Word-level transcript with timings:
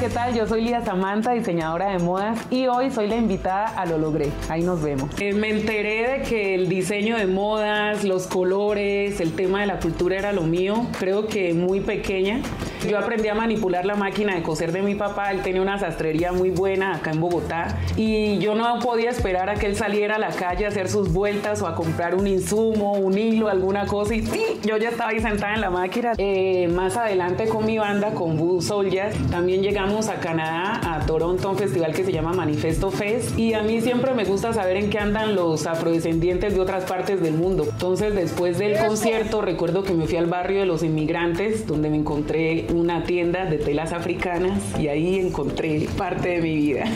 ¿Qué 0.00 0.08
tal? 0.08 0.32
Yo 0.32 0.46
soy 0.46 0.62
Lía 0.62 0.80
Samantha, 0.84 1.32
diseñadora 1.32 1.90
de 1.90 1.98
modas, 1.98 2.38
y 2.50 2.68
hoy 2.68 2.90
soy 2.90 3.08
la 3.08 3.16
invitada 3.16 3.66
a 3.66 3.84
Lo 3.84 3.98
Logré. 3.98 4.30
Ahí 4.48 4.62
nos 4.62 4.80
vemos. 4.80 5.10
Eh, 5.20 5.32
me 5.32 5.50
enteré 5.50 6.18
de 6.18 6.22
que 6.22 6.54
el 6.54 6.68
diseño 6.68 7.16
de 7.16 7.26
modas, 7.26 8.04
los 8.04 8.28
colores, 8.28 9.20
el 9.20 9.32
tema 9.34 9.60
de 9.60 9.66
la 9.66 9.80
cultura 9.80 10.16
era 10.16 10.32
lo 10.32 10.42
mío, 10.42 10.86
creo 10.98 11.26
que 11.26 11.52
muy 11.52 11.80
pequeña. 11.80 12.40
Yo 12.88 12.96
aprendí 12.96 13.26
a 13.26 13.34
manipular 13.34 13.84
la 13.84 13.96
máquina 13.96 14.36
de 14.36 14.42
coser 14.42 14.70
de 14.70 14.82
mi 14.82 14.94
papá, 14.94 15.32
él 15.32 15.42
tenía 15.42 15.60
una 15.60 15.78
sastrería 15.78 16.30
muy 16.30 16.50
buena 16.50 16.94
acá 16.94 17.10
en 17.10 17.20
Bogotá, 17.20 17.76
y 17.96 18.38
yo 18.38 18.54
no 18.54 18.78
podía 18.78 19.10
esperar 19.10 19.50
a 19.50 19.54
que 19.54 19.66
él 19.66 19.74
saliera 19.74 20.14
a 20.14 20.18
la 20.20 20.28
calle 20.28 20.64
a 20.64 20.68
hacer 20.68 20.88
sus 20.88 21.12
vueltas 21.12 21.60
o 21.60 21.66
a 21.66 21.74
comprar 21.74 22.14
un 22.14 22.28
insumo, 22.28 22.92
un 22.92 23.18
hilo, 23.18 23.48
alguna 23.48 23.86
cosa, 23.86 24.14
y 24.14 24.24
yo 24.62 24.76
ya 24.76 24.90
estaba 24.90 25.10
ahí 25.10 25.18
sentada 25.18 25.54
en 25.54 25.60
la 25.60 25.70
máquina. 25.70 26.12
Eh, 26.18 26.68
más 26.68 26.96
adelante 26.96 27.48
con 27.48 27.66
mi 27.66 27.78
banda, 27.78 28.12
con 28.12 28.36
Voodoo 28.36 28.62
Soldiers, 28.62 29.16
también 29.30 29.60
llegamos 29.60 29.87
a 29.88 30.20
Canadá, 30.20 30.80
a 30.84 31.06
Toronto, 31.06 31.48
a 31.48 31.50
un 31.52 31.56
festival 31.56 31.94
que 31.94 32.04
se 32.04 32.12
llama 32.12 32.34
Manifesto 32.34 32.90
Fest. 32.90 33.38
Y 33.38 33.54
a 33.54 33.62
mí 33.62 33.80
siempre 33.80 34.12
me 34.12 34.24
gusta 34.24 34.52
saber 34.52 34.76
en 34.76 34.90
qué 34.90 34.98
andan 34.98 35.34
los 35.34 35.66
afrodescendientes 35.66 36.54
de 36.54 36.60
otras 36.60 36.84
partes 36.84 37.22
del 37.22 37.34
mundo. 37.34 37.64
Entonces, 37.64 38.14
después 38.14 38.58
del 38.58 38.78
concierto, 38.78 39.40
recuerdo 39.40 39.84
que 39.84 39.94
me 39.94 40.06
fui 40.06 40.18
al 40.18 40.26
barrio 40.26 40.60
de 40.60 40.66
los 40.66 40.82
inmigrantes, 40.82 41.66
donde 41.66 41.88
me 41.88 41.96
encontré 41.96 42.66
una 42.74 43.04
tienda 43.04 43.46
de 43.46 43.56
telas 43.56 43.94
africanas 43.94 44.60
y 44.78 44.88
ahí 44.88 45.18
encontré 45.18 45.88
parte 45.96 46.28
de 46.28 46.42
mi 46.42 46.54
vida. 46.54 46.84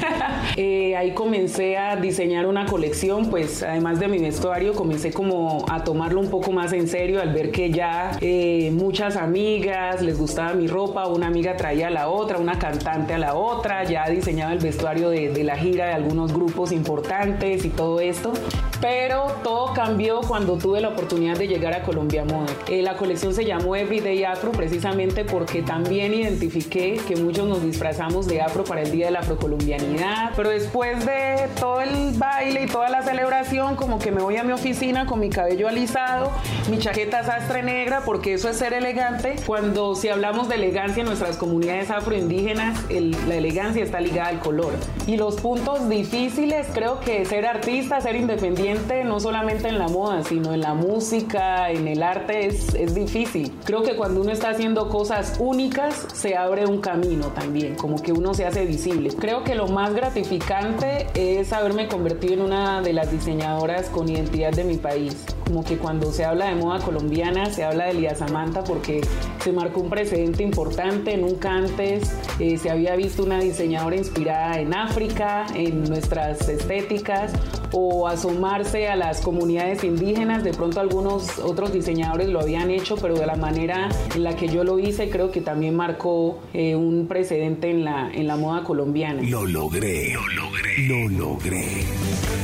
Eh, 0.57 0.97
ahí 0.97 1.13
comencé 1.13 1.79
a 1.79 1.97
diseñar 1.97 2.47
una 2.47 2.67
colección, 2.67 3.31
pues 3.31 3.63
además 3.63 3.99
de 4.01 4.09
mi 4.09 4.19
vestuario, 4.19 4.75
comencé 4.75 5.11
como 5.11 5.65
a 5.71 5.83
tomarlo 5.83 6.21
un 6.21 6.29
poco 6.29 6.53
más 6.53 6.75
en 6.75 6.89
serio 6.89 7.23
al 7.23 7.33
ver 7.33 7.51
que 7.51 7.71
ya 7.71 8.19
eh, 8.21 8.71
muchas 8.75 9.17
amigas 9.17 10.03
les 10.03 10.19
gustaba 10.19 10.53
mi 10.53 10.67
ropa, 10.67 11.07
una 11.07 11.29
amiga 11.29 11.57
traía 11.57 11.87
a 11.87 11.91
la 11.91 12.09
otra, 12.09 12.37
una 12.37 12.59
cantante 12.59 12.82
a 12.87 13.19
la 13.19 13.35
otra, 13.35 13.85
ya 13.85 14.09
diseñaba 14.09 14.53
el 14.53 14.59
vestuario 14.59 15.11
de, 15.11 15.33
de 15.33 15.45
la 15.45 15.57
gira 15.57 15.87
de 15.87 15.93
algunos 15.93 16.33
grupos 16.33 16.73
importantes 16.73 17.65
y 17.65 17.69
todo 17.69 18.01
esto. 18.01 18.33
Pero 18.81 19.37
todo 19.45 19.73
cambió 19.75 20.21
cuando 20.23 20.57
tuve 20.57 20.81
la 20.81 20.89
oportunidad 20.89 21.37
de 21.37 21.47
llegar 21.47 21.73
a 21.73 21.83
Colombia 21.83 22.25
Moda. 22.25 22.47
Eh, 22.69 22.83
la 22.83 22.97
colección 22.97 23.33
se 23.33 23.45
llamó 23.45 23.77
Everyday 23.77 24.25
Afro 24.25 24.51
precisamente 24.51 25.25
porque 25.25 25.63
también 25.63 26.13
identifiqué 26.13 27.01
que 27.07 27.15
muchos 27.15 27.47
nos 27.47 27.63
disfrazamos 27.63 28.27
de 28.27 28.43
afro 28.43 28.65
para 28.65 28.83
el 28.83 28.91
Día 28.91 29.07
de 29.07 29.13
la 29.13 29.21
Afrocolombianidad. 29.21 30.33
Pero 30.35 30.51
después 30.51 31.07
de 31.07 31.49
todo 31.61 31.81
el 31.81 32.19
baile 32.19 32.65
y 32.65 32.67
toda 32.67 32.89
la 32.89 33.03
celebración, 33.03 33.77
como 33.77 34.01
que 34.01 34.11
me 34.11 34.21
voy 34.21 34.37
a 34.37 34.43
mi 34.43 34.53
oficina 34.53 35.07
con 35.07 35.21
mi 35.21 35.31
cabello 35.31 35.69
alisado, 35.69 36.33
mi 36.69 36.79
chaqueta 36.79 37.23
sastre 37.23 37.63
negra, 37.63 38.03
porque 38.05 38.35
eso 38.35 38.49
es 38.49 38.57
ser 38.57 38.73
elegante. 38.73 39.37
Cuando 39.47 39.95
si 39.95 40.09
hablamos 40.09 40.49
de 40.49 40.57
elegancia 40.57 41.03
en 41.03 41.07
nuestras 41.07 41.37
comunidades 41.37 41.91
afroindígenas, 41.91 42.72
el- 42.89 43.17
la 43.29 43.37
elegancia 43.37 43.83
está 43.85 44.01
ligada 44.01 44.29
al 44.29 44.41
color. 44.41 44.73
Y 45.07 45.17
los 45.17 45.37
puntos 45.37 45.89
difíciles, 45.89 46.67
creo 46.73 47.01
que 47.01 47.25
ser 47.25 47.47
artista, 47.47 48.01
ser 48.01 48.17
independiente, 48.17 49.05
no 49.05 49.21
solamente 49.21 49.69
en 49.69 49.79
la 49.79 49.89
moda, 49.89 50.23
sino 50.25 50.53
en 50.53 50.61
la 50.61 50.75
música, 50.75 51.71
en 51.71 51.89
el 51.89 52.03
arte, 52.03 52.47
es, 52.47 52.75
es 52.75 52.95
difícil. 52.95 53.53
Creo 53.65 53.83
que 53.83 53.97
cuando 53.97 54.21
uno 54.21 54.33
está 54.33 54.51
haciendo 54.51 54.89
cosas 54.89 55.37
únicas, 55.41 56.07
se 56.15 56.37
abre 56.37 56.67
un 56.67 56.81
camino 56.81 57.27
también, 57.29 57.75
como 57.77 58.01
que 58.01 58.13
uno 58.13 58.35
se 58.35 58.45
hace 58.47 58.65
visible. 58.67 59.11
Creo 59.19 59.45
que 59.45 59.55
lo 59.55 59.69
más 59.69 59.95
gratificante 59.95 61.07
es 61.15 61.53
haberme 61.53 61.89
convertido 61.89 62.35
en 62.35 62.43
una 62.43 62.81
de 62.83 62.93
las 62.93 63.11
diseñadoras 63.11 63.89
con 63.89 64.09
identidad 64.09 64.53
de 64.53 64.65
mi 64.65 64.77
país. 64.77 65.17
Como 65.47 65.65
que 65.65 65.77
cuando 65.77 66.13
se 66.13 66.25
habla 66.25 66.47
de 66.47 66.55
moda 66.55 66.79
colombiana, 66.79 67.47
se 67.51 67.65
habla 67.65 67.87
de 67.87 67.95
Lía 67.95 68.15
Samantha 68.15 68.65
porque 68.65 69.03
se 69.43 69.53
marcó 69.53 69.81
un 69.81 69.91
precedente 69.91 70.43
importante. 70.43 71.17
Nunca 71.17 71.51
antes 71.51 72.11
eh, 72.39 72.57
se 72.63 72.71
había 72.71 72.95
visto 72.95 73.25
una 73.25 73.41
diseñadora 73.41 73.97
inspirada 73.97 74.61
en 74.61 74.73
África, 74.73 75.47
en 75.53 75.83
nuestras 75.83 76.49
estéticas, 76.49 77.33
o 77.73 78.07
asomarse 78.07 78.87
a 78.87 78.95
las 78.95 79.21
comunidades 79.21 79.83
indígenas. 79.83 80.45
De 80.45 80.53
pronto 80.53 80.79
algunos 80.79 81.41
otros 81.41 81.73
diseñadores 81.73 82.29
lo 82.29 82.41
habían 82.41 82.71
hecho, 82.71 82.95
pero 82.97 83.19
de 83.19 83.27
la 83.27 83.35
manera 83.35 83.89
en 84.15 84.23
la 84.23 84.37
que 84.37 84.47
yo 84.47 84.63
lo 84.63 84.79
hice, 84.79 85.11
creo 85.11 85.33
que 85.33 85.41
también 85.41 85.75
marcó 85.75 86.39
eh, 86.55 86.77
un 86.77 87.09
precedente 87.09 87.69
en 87.71 87.85
la, 87.85 88.09
en 88.13 88.29
la 88.29 88.37
moda 88.37 88.63
colombiana. 88.63 89.23
Lo 89.23 89.45
logré. 89.45 90.13
Lo 90.13 90.29
logré. 90.29 90.87
Lo 90.87 91.09
logré. 91.09 92.42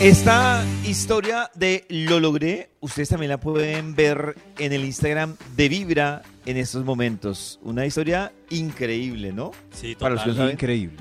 Esta 0.00 0.64
historia 0.86 1.50
de 1.54 1.84
lo 1.90 2.20
logré, 2.20 2.70
ustedes 2.80 3.10
también 3.10 3.28
la 3.28 3.38
pueden 3.38 3.94
ver 3.94 4.34
en 4.58 4.72
el 4.72 4.84
Instagram 4.84 5.36
de 5.56 5.68
Vibra 5.68 6.22
en 6.46 6.56
estos 6.56 6.86
momentos. 6.86 7.60
Una 7.62 7.84
historia 7.84 8.32
increíble, 8.48 9.30
¿no? 9.30 9.52
Sí, 9.72 9.94
Para 9.96 10.14
los 10.14 10.22
que 10.22 10.28
no 10.30 10.34
total. 10.34 10.44
saben. 10.46 10.52
Increíble. 10.54 10.96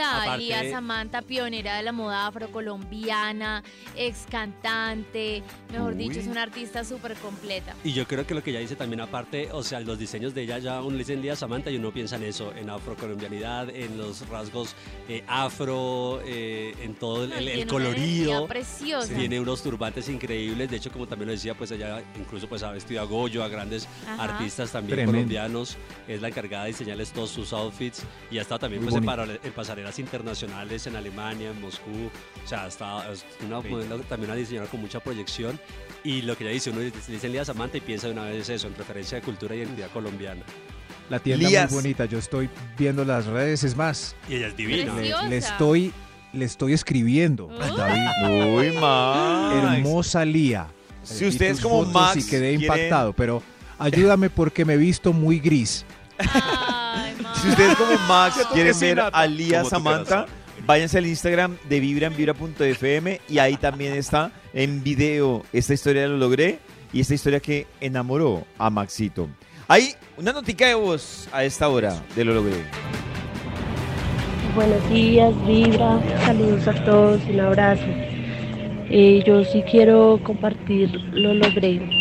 Linda, 0.00 0.22
Aparte- 0.22 0.38
Lía 0.44 0.70
Samantha, 0.70 1.22
pionera 1.22 1.76
de 1.76 1.82
la 1.82 1.92
moda 1.92 2.26
afrocolombiana, 2.26 3.62
ex 3.96 4.26
cantante, 4.30 5.42
mejor 5.72 5.92
Uy. 5.92 5.98
dicho, 6.08 6.20
es 6.20 6.26
una 6.26 6.42
artista 6.42 6.84
súper 6.84 7.14
completa. 7.16 7.74
Y 7.84 7.92
yo 7.92 8.06
creo 8.06 8.26
que 8.26 8.34
lo 8.34 8.42
que 8.42 8.50
ella 8.50 8.60
dice 8.60 8.76
también 8.76 9.00
aparte, 9.00 9.50
o 9.52 9.62
sea, 9.62 9.80
los 9.80 9.98
diseños 9.98 10.34
de 10.34 10.42
ella 10.42 10.58
ya 10.58 10.80
uno 10.80 10.92
le 10.92 10.98
dicen 10.98 11.20
Lía 11.20 11.36
Samantha 11.36 11.70
y 11.70 11.76
uno 11.76 11.92
piensa 11.92 12.16
en 12.16 12.24
eso, 12.24 12.52
en 12.54 12.70
afrocolombianidad, 12.70 13.68
en 13.70 13.98
los 13.98 14.26
rasgos 14.28 14.74
eh, 15.08 15.22
afro, 15.26 16.20
eh, 16.24 16.74
en 16.82 16.94
todo 16.94 17.24
el, 17.24 17.66
colorido. 17.66 18.46
preciosa. 18.46 19.12
Tiene 19.14 19.38
unos 19.40 19.62
turbantes 19.62 20.08
increíbles, 20.08 20.70
de 20.70 20.76
hecho 20.76 20.90
como 20.90 21.06
también 21.06 21.26
lo 21.28 21.32
decía, 21.32 21.54
pues 21.54 21.70
ella 21.72 22.02
incluso 22.18 22.48
pues 22.48 22.62
ha 22.62 22.72
vestido 22.72 23.02
a 23.02 23.04
Goyo, 23.04 23.42
a 23.44 23.48
grandes 23.48 23.86
Ajá. 24.06 24.24
artistas 24.24 24.72
también 24.72 24.96
Tremendo. 24.96 25.12
colombianos, 25.12 25.76
es 26.08 26.20
la 26.22 26.28
encargada 26.28 26.64
de 26.64 26.70
diseñarles 26.70 27.10
todos 27.12 27.30
sus 27.30 27.52
outfits 27.52 28.02
y 28.30 28.38
ha 28.38 28.42
estado 28.42 28.60
también 28.60 28.82
Muy 28.82 28.90
pues 28.90 29.00
en, 29.02 29.06
bonito. 29.06 29.40
en 29.44 29.52
pasarelas 29.90 29.98
internacionales 29.98 30.86
en 30.86 30.96
Alemania, 30.96 31.50
en 31.50 31.60
Moscú, 31.60 32.10
o 32.44 32.48
sea, 32.48 32.66
está 32.66 33.10
es 33.12 33.24
una 33.44 33.60
también 34.08 34.30
una 34.30 34.34
diseñadora 34.36 34.70
con 34.70 34.80
mucha 34.80 35.00
proyección 35.00 35.58
y 36.04 36.22
lo 36.22 36.36
que 36.36 36.44
ella 36.44 36.52
dice, 36.52 36.70
uno 36.70 36.80
dice 36.80 37.28
Lía 37.28 37.44
Samantha 37.44 37.78
y 37.78 37.80
piensa 37.80 38.06
de 38.06 38.12
una 38.14 38.24
vez 38.24 38.48
eso, 38.48 38.68
en 38.68 38.74
referencia 38.76 39.18
de 39.18 39.22
cultura 39.24 39.54
y 39.54 39.58
identidad 39.58 39.90
colombiana. 39.90 40.42
La 41.10 41.18
tienda 41.18 41.48
Lías. 41.48 41.72
muy 41.72 41.82
bonita. 41.82 42.04
Yo 42.04 42.18
estoy 42.18 42.48
viendo 42.78 43.04
las 43.04 43.26
redes, 43.26 43.64
es 43.64 43.76
más, 43.76 44.14
Y 44.28 44.34
ella 44.36 44.46
es 44.48 44.56
divina. 44.56 44.94
le, 44.94 45.28
le 45.28 45.36
estoy, 45.36 45.92
le 46.32 46.44
estoy 46.44 46.72
escribiendo, 46.72 47.46
Uh. 47.46 47.76
David. 47.76 48.54
Uy, 48.54 48.70
Max. 48.80 49.54
Hermosa 49.76 50.24
Lía. 50.24 50.68
Si 51.02 51.26
usted 51.26 51.46
es 51.50 51.60
como 51.60 51.84
Max, 51.86 52.16
Y 52.26 52.30
quedé 52.30 52.50
quiere- 52.56 52.62
impactado, 52.62 53.12
pero 53.12 53.42
ayúdame 53.78 54.30
porque 54.30 54.64
me 54.64 54.74
he 54.74 54.76
visto 54.76 55.12
muy 55.12 55.40
gris. 55.40 55.84
Si 57.42 57.48
ustedes 57.48 57.74
como 57.76 57.92
Max 58.08 58.46
quieren 58.52 58.78
ver 58.78 59.00
a 59.00 59.26
Lía 59.26 59.64
Samantha, 59.64 60.26
váyanse 60.66 60.98
al 60.98 61.06
Instagram 61.06 61.56
de 61.70 61.80
Vibra 61.80 62.08
en 62.08 62.16
Vibra.fm 62.16 63.20
y 63.28 63.38
ahí 63.38 63.56
también 63.56 63.94
está 63.94 64.30
en 64.52 64.82
video 64.82 65.42
esta 65.50 65.72
historia 65.72 66.06
lo 66.06 66.18
logré 66.18 66.58
y 66.92 67.00
esta 67.00 67.14
historia 67.14 67.40
que 67.40 67.66
enamoró 67.80 68.44
a 68.58 68.68
Maxito. 68.68 69.28
Hay 69.68 69.94
una 70.18 70.32
notica 70.32 70.66
de 70.66 70.74
voz 70.74 71.28
a 71.32 71.44
esta 71.44 71.68
hora 71.68 71.94
de 72.14 72.24
lo 72.24 72.34
logré. 72.34 72.62
Buenos 74.54 74.90
días, 74.90 75.32
Vibra. 75.46 75.98
Saludos 76.26 76.68
a 76.68 76.84
todos, 76.84 77.22
un 77.24 77.40
abrazo. 77.40 77.86
Eh, 78.90 79.22
yo 79.26 79.44
sí 79.44 79.62
quiero 79.70 80.20
compartir, 80.24 80.90
lo 81.12 81.32
logré 81.32 81.99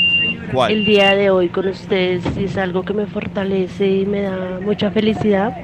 el 0.69 0.85
día 0.85 1.15
de 1.15 1.29
hoy 1.29 1.49
con 1.49 1.67
ustedes. 1.67 2.25
Es 2.37 2.57
algo 2.57 2.83
que 2.83 2.93
me 2.93 3.05
fortalece 3.05 3.87
y 3.87 4.05
me 4.05 4.21
da 4.21 4.59
mucha 4.61 4.91
felicidad. 4.91 5.55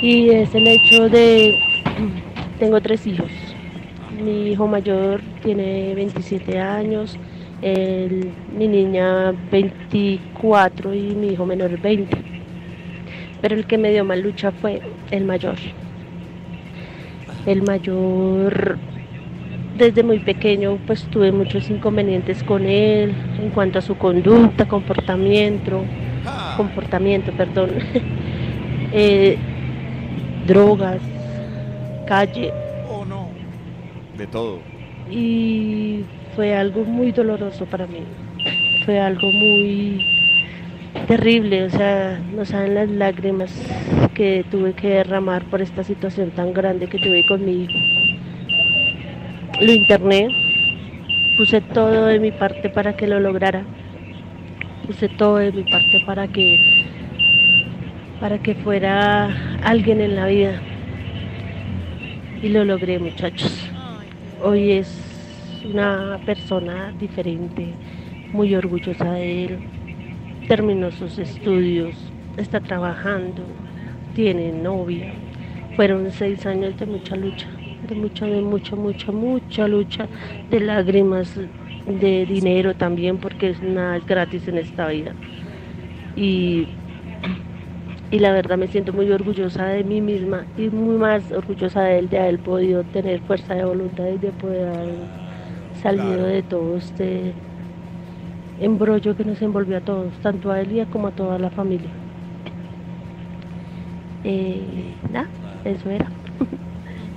Y 0.00 0.30
es 0.30 0.54
el 0.54 0.66
hecho 0.66 1.08
de, 1.08 1.58
tengo 2.58 2.80
tres 2.80 3.06
hijos. 3.06 3.30
Mi 4.22 4.48
hijo 4.50 4.66
mayor 4.66 5.20
tiene 5.42 5.94
27 5.94 6.58
años, 6.58 7.18
mi 7.62 8.68
niña 8.68 9.32
24 9.50 10.94
y 10.94 11.14
mi 11.14 11.28
hijo 11.28 11.44
menor 11.44 11.78
20. 11.80 12.16
Pero 13.42 13.54
el 13.54 13.66
que 13.66 13.76
me 13.76 13.90
dio 13.90 14.04
más 14.04 14.18
lucha 14.18 14.52
fue 14.52 14.80
el 15.10 15.24
mayor. 15.24 15.56
El 17.44 17.62
mayor, 17.62 18.78
desde 19.76 20.02
muy 20.02 20.18
pequeño, 20.20 20.78
pues 20.86 21.04
tuve 21.04 21.32
muchos 21.32 21.68
inconvenientes 21.70 22.42
con 22.42 22.64
él 22.66 23.14
en 23.40 23.50
cuanto 23.50 23.78
a 23.78 23.82
su 23.82 23.96
conducta, 23.96 24.66
comportamiento, 24.66 25.82
comportamiento, 26.56 27.32
perdón, 27.32 27.70
eh, 28.92 29.36
drogas, 30.46 31.00
calle, 32.06 32.52
De 34.16 34.26
todo. 34.26 34.60
y 35.10 36.04
fue 36.34 36.54
algo 36.54 36.84
muy 36.84 37.12
doloroso 37.12 37.66
para 37.66 37.86
mí. 37.86 38.00
Fue 38.84 39.00
algo 39.00 39.30
muy 39.32 40.04
terrible, 41.06 41.64
o 41.64 41.70
sea, 41.70 42.20
no 42.34 42.44
saben 42.44 42.74
las 42.74 42.88
lágrimas 42.88 43.52
que 44.14 44.44
tuve 44.50 44.72
que 44.74 44.88
derramar 44.88 45.44
por 45.50 45.60
esta 45.60 45.84
situación 45.84 46.30
tan 46.30 46.52
grande 46.52 46.88
que 46.88 46.98
tuve 46.98 47.26
con 47.26 47.44
mi 47.44 47.64
hijo. 47.64 48.05
Lo 49.58 49.72
interné, 49.72 50.28
puse 51.38 51.62
todo 51.62 52.06
de 52.06 52.20
mi 52.20 52.30
parte 52.30 52.68
para 52.68 52.94
que 52.94 53.06
lo 53.06 53.20
lograra. 53.20 53.64
Puse 54.86 55.08
todo 55.08 55.36
de 55.36 55.50
mi 55.50 55.62
parte 55.62 56.02
para 56.04 56.28
que 56.28 56.84
para 58.20 58.38
que 58.38 58.54
fuera 58.54 59.58
alguien 59.62 60.02
en 60.02 60.14
la 60.14 60.26
vida. 60.26 60.60
Y 62.42 62.50
lo 62.50 62.66
logré, 62.66 62.98
muchachos. 62.98 63.70
Hoy 64.42 64.72
es 64.72 65.62
una 65.64 66.20
persona 66.26 66.92
diferente, 67.00 67.72
muy 68.32 68.54
orgullosa 68.54 69.10
de 69.12 69.44
él. 69.46 69.58
Terminó 70.48 70.90
sus 70.90 71.18
estudios, 71.18 71.96
está 72.36 72.60
trabajando, 72.60 73.42
tiene 74.14 74.52
novia. 74.52 75.14
Fueron 75.76 76.10
seis 76.10 76.44
años 76.44 76.78
de 76.78 76.84
mucha 76.84 77.16
lucha, 77.16 77.48
de 77.86 77.94
mucha, 77.94 78.26
de 78.26 78.42
mucha, 78.42 78.76
mucha, 78.76 79.12
mucha 79.12 79.68
lucha, 79.68 80.10
de 80.48 80.60
lágrimas, 80.60 81.34
de 81.84 82.26
dinero 82.26 82.74
también, 82.74 83.18
porque 83.18 83.50
es- 83.50 83.62
nada 83.62 83.96
es 83.96 84.06
gratis 84.06 84.48
en 84.48 84.58
esta 84.58 84.88
vida. 84.88 85.16
Y 86.14 86.68
y 88.10 88.18
la 88.20 88.32
verdad 88.32 88.56
me 88.58 88.68
siento 88.68 88.92
muy 88.92 89.10
orgullosa 89.10 89.66
de 89.66 89.84
mí 89.84 90.00
misma 90.00 90.48
y 90.54 90.70
muy 90.70 90.96
más 90.98 91.30
orgullosa 91.30 91.82
de 91.82 91.98
él 91.98 92.08
de 92.08 92.18
haber 92.20 92.40
podido 92.40 92.84
tener 92.84 93.20
fuerza 93.22 93.54
de 93.54 93.64
voluntad 93.64 94.06
y 94.08 94.18
de 94.18 94.32
poder 94.32 94.68
haber 94.68 95.10
salido 95.72 96.24
de 96.26 96.42
todo 96.42 96.76
este 96.76 97.44
embrollo 98.58 99.14
que 99.16 99.24
nos 99.24 99.40
envolvió 99.40 99.78
a 99.78 99.80
todos, 99.80 100.20
tanto 100.20 100.50
a 100.50 100.60
él 100.60 100.72
y 100.72 100.80
a- 100.80 100.86
como 100.86 101.06
a 101.08 101.12
toda 101.12 101.38
la 101.38 101.50
familia. 101.50 102.02
Eh, 104.22 105.00
nada, 105.08 105.30
eso 105.64 105.90
era. 105.90 106.12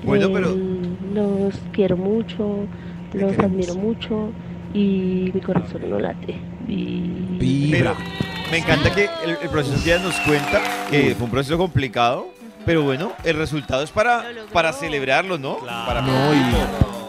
Bueno, 0.03 0.29
pero- 0.33 0.49
Eh, 0.51 0.95
los 1.13 1.55
quiero 1.71 1.97
mucho, 1.97 2.65
los 3.13 3.31
queremos. 3.35 3.39
admiro 3.45 3.75
mucho 3.75 4.29
y 4.73 5.31
mi 5.33 5.41
corazón 5.41 5.89
no 5.89 5.99
late. 5.99 6.35
Y 6.67 7.01
Vibra. 7.39 7.95
Pero 7.95 8.51
me 8.51 8.57
encanta 8.59 8.93
que 8.93 9.09
el, 9.23 9.37
el 9.41 9.49
profesor 9.49 9.77
ya 9.83 9.99
nos 9.99 10.15
cuenta 10.21 10.61
que 10.89 11.15
fue 11.15 11.25
un 11.25 11.31
proceso 11.31 11.57
complicado, 11.57 12.27
pero 12.65 12.83
bueno, 12.83 13.11
el 13.23 13.35
resultado 13.37 13.81
es 13.83 13.89
para, 13.91 14.23
para 14.53 14.71
celebrarlo, 14.73 15.37
¿no? 15.37 15.57
Claro. 15.57 15.85
Para 15.87 16.01
No, 16.01 16.33
y 16.33 16.39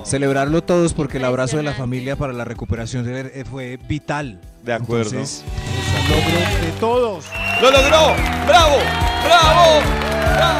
celebrarlo 0.06 0.62
todos 0.62 0.94
porque 0.94 1.18
el 1.18 1.24
abrazo 1.26 1.58
de 1.58 1.62
la 1.62 1.72
familia 1.74 2.16
para 2.16 2.32
la 2.32 2.44
recuperación 2.44 3.04
de- 3.04 3.44
fue 3.44 3.76
vital. 3.88 4.40
De 4.64 4.72
acuerdo. 4.72 5.10
Entonces, 5.10 5.44
logro 6.08 6.66
de 6.66 6.72
todos. 6.80 7.26
¡Lo 7.62 7.70
logró! 7.70 8.14
¡Bravo! 8.46 8.76
¡Bravo! 9.24 9.80
¡Bravo! 10.36 10.59